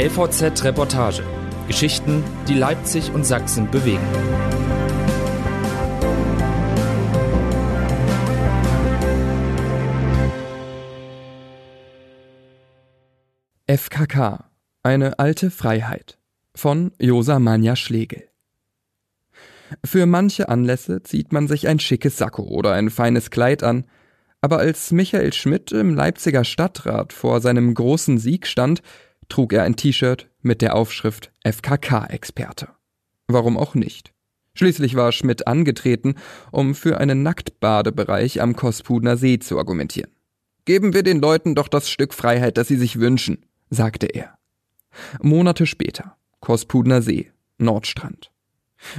[0.00, 1.22] LVZ Reportage.
[1.68, 4.00] Geschichten, die Leipzig und Sachsen bewegen.
[13.66, 14.50] FKK.
[14.82, 16.16] Eine alte Freiheit.
[16.54, 18.22] Von Josa Manja Schlegel.
[19.84, 23.84] Für manche Anlässe zieht man sich ein schickes Sakko oder ein feines Kleid an,
[24.40, 28.80] aber als Michael Schmidt im Leipziger Stadtrat vor seinem großen Sieg stand,
[29.30, 32.68] trug er ein T-Shirt mit der Aufschrift FKK-Experte.
[33.28, 34.12] Warum auch nicht?
[34.54, 36.16] Schließlich war Schmidt angetreten,
[36.50, 40.10] um für einen Nacktbadebereich am Kospudner See zu argumentieren.
[40.64, 44.36] Geben wir den Leuten doch das Stück Freiheit, das sie sich wünschen, sagte er.
[45.22, 48.30] Monate später, Kospudner See, Nordstrand.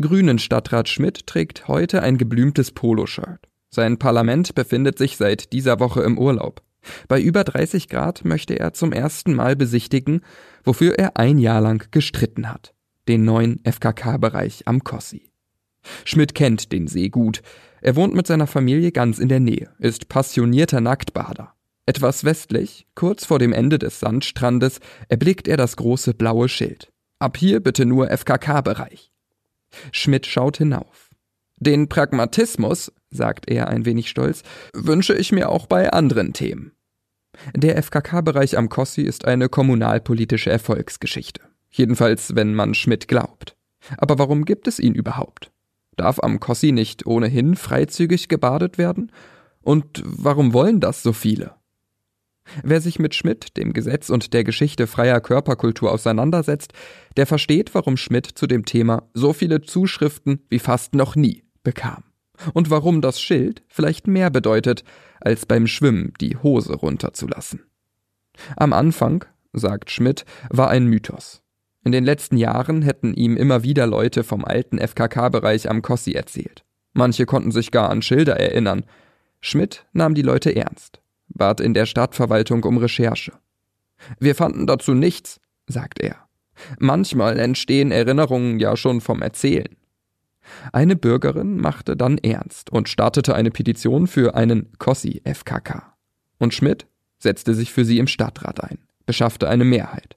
[0.00, 3.48] Grünen Stadtrat Schmidt trägt heute ein geblümtes Poloshirt.
[3.70, 6.62] Sein Parlament befindet sich seit dieser Woche im Urlaub.
[7.08, 10.22] Bei über 30 Grad möchte er zum ersten Mal besichtigen,
[10.64, 12.74] wofür er ein Jahr lang gestritten hat.
[13.08, 15.30] Den neuen FKK-Bereich am Kossi.
[16.04, 17.42] Schmidt kennt den See gut.
[17.80, 21.54] Er wohnt mit seiner Familie ganz in der Nähe, ist passionierter Nacktbader.
[21.84, 26.92] Etwas westlich, kurz vor dem Ende des Sandstrandes, erblickt er das große blaue Schild.
[27.18, 29.12] Ab hier bitte nur FKK-Bereich.
[29.90, 31.10] Schmidt schaut hinauf.
[31.58, 34.42] Den Pragmatismus, sagt er ein wenig stolz,
[34.74, 36.72] wünsche ich mir auch bei anderen Themen.
[37.54, 41.42] Der FKK-Bereich am Kossi ist eine kommunalpolitische Erfolgsgeschichte.
[41.70, 43.56] Jedenfalls, wenn man Schmidt glaubt.
[43.96, 45.50] Aber warum gibt es ihn überhaupt?
[45.96, 49.12] Darf am Kossi nicht ohnehin freizügig gebadet werden?
[49.62, 51.54] Und warum wollen das so viele?
[52.62, 56.72] Wer sich mit Schmidt, dem Gesetz und der Geschichte freier Körperkultur auseinandersetzt,
[57.16, 62.02] der versteht, warum Schmidt zu dem Thema so viele Zuschriften wie fast noch nie bekam.
[62.54, 64.84] Und warum das Schild vielleicht mehr bedeutet,
[65.20, 67.60] als beim Schwimmen die Hose runterzulassen.
[68.56, 71.42] Am Anfang, sagt Schmidt, war ein Mythos.
[71.84, 76.64] In den letzten Jahren hätten ihm immer wieder Leute vom alten FKK-Bereich am Kossi erzählt.
[76.92, 78.84] Manche konnten sich gar an Schilder erinnern.
[79.40, 81.02] Schmidt nahm die Leute ernst
[81.34, 83.32] bat in der Stadtverwaltung um Recherche.
[84.18, 86.16] Wir fanden dazu nichts, sagt er.
[86.78, 89.76] Manchmal entstehen Erinnerungen ja schon vom Erzählen.
[90.72, 95.94] Eine Bürgerin machte dann ernst und startete eine Petition für einen Kossi FKK.
[96.38, 96.86] Und Schmidt
[97.18, 100.16] setzte sich für sie im Stadtrat ein, beschaffte eine Mehrheit.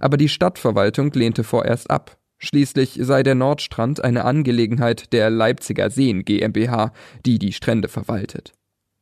[0.00, 2.16] Aber die Stadtverwaltung lehnte vorerst ab.
[2.38, 6.92] Schließlich sei der Nordstrand eine Angelegenheit der Leipziger Seen GmbH,
[7.26, 8.54] die die Strände verwaltet.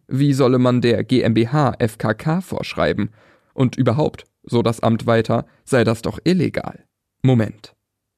[0.09, 3.11] Wie solle man der GmbH FKK vorschreiben?
[3.55, 6.85] Und überhaupt, so das Amt weiter, sei das doch illegal.
[7.23, 7.77] Moment.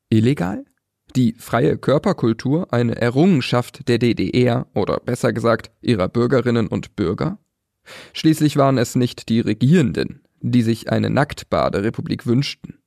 [0.09, 0.65] Illegal?
[1.16, 7.38] Die freie Körperkultur eine Errungenschaft der DDR oder besser gesagt ihrer Bürgerinnen und Bürger?
[8.12, 12.78] Schließlich waren es nicht die Regierenden, die sich eine Nacktbaderepublik wünschten.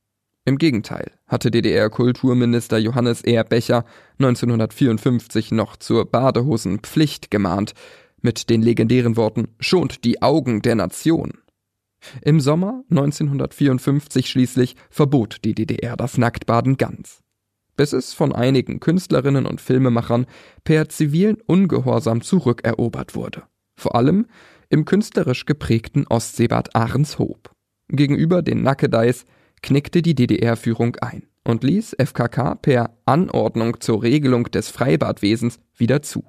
[0.45, 3.44] Im Gegenteil hatte DDR-Kulturminister Johannes R.
[3.44, 3.85] Becher
[4.19, 7.73] 1954 noch zur Badehosenpflicht gemahnt,
[8.22, 11.34] mit den legendären Worten Schont die Augen der Nation.
[12.22, 17.22] Im Sommer 1954 schließlich verbot die DDR das Nacktbaden ganz,
[17.75, 20.25] bis es von einigen Künstlerinnen und Filmemachern
[20.63, 23.44] per zivilen Ungehorsam zurückerobert wurde,
[23.75, 24.28] vor allem
[24.69, 27.51] im künstlerisch geprägten Ostseebad Ahrenshoop.
[27.89, 29.25] Gegenüber den Nackedeis
[29.61, 36.23] knickte die DDR-Führung ein und ließ FKK per Anordnung zur Regelung des Freibadwesens wieder zu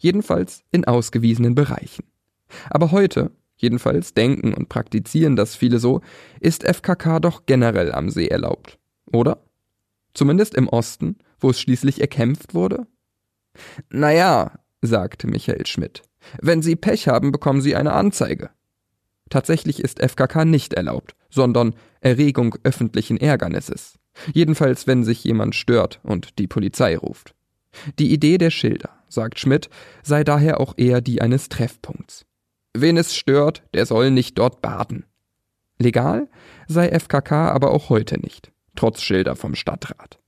[0.00, 2.04] jedenfalls in ausgewiesenen Bereichen.
[2.70, 6.00] Aber heute, jedenfalls denken und praktizieren das viele so,
[6.40, 8.78] ist FKK doch generell am See erlaubt,
[9.12, 9.43] oder?
[10.14, 12.86] Zumindest im Osten, wo es schließlich erkämpft wurde?
[13.90, 16.02] Naja, sagte Michael Schmidt,
[16.40, 18.50] wenn Sie Pech haben, bekommen Sie eine Anzeige.
[19.30, 23.98] Tatsächlich ist FKK nicht erlaubt, sondern Erregung öffentlichen Ärgernisses.
[24.32, 27.34] Jedenfalls, wenn sich jemand stört und die Polizei ruft.
[27.98, 29.68] Die Idee der Schilder, sagt Schmidt,
[30.02, 32.24] sei daher auch eher die eines Treffpunkts.
[32.74, 35.06] Wen es stört, der soll nicht dort baden.
[35.78, 36.28] Legal
[36.68, 40.18] sei FKK aber auch heute nicht, trotz Schilder vom Stadtrat.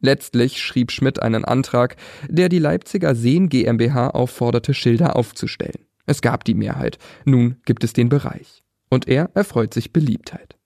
[0.00, 1.96] Letztlich schrieb Schmidt einen Antrag,
[2.28, 5.86] der die Leipziger Seen GmbH aufforderte, Schilder aufzustellen.
[6.06, 8.62] Es gab die Mehrheit, nun gibt es den Bereich.
[8.88, 10.56] Und er erfreut sich Beliebtheit.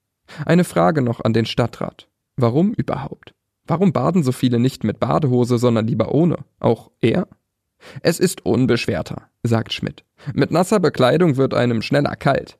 [0.46, 2.08] Eine Frage noch an den Stadtrat.
[2.36, 3.34] Warum überhaupt?
[3.66, 6.38] Warum baden so viele nicht mit Badehose, sondern lieber ohne?
[6.60, 7.28] Auch er?
[8.00, 10.04] Es ist unbeschwerter, sagt Schmidt.
[10.32, 12.58] Mit nasser Bekleidung wird einem schneller kalt.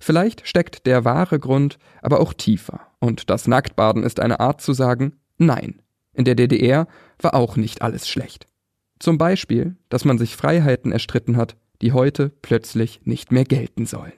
[0.00, 4.72] Vielleicht steckt der wahre Grund aber auch tiefer, und das Nacktbaden ist eine Art zu
[4.72, 5.80] sagen, nein,
[6.12, 6.86] in der DDR
[7.20, 8.46] war auch nicht alles schlecht.
[8.98, 14.12] Zum Beispiel, dass man sich Freiheiten erstritten hat, die heute plötzlich nicht mehr gelten sollen.